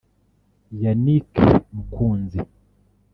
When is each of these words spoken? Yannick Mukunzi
Yannick 0.81 1.31
Mukunzi 1.73 2.39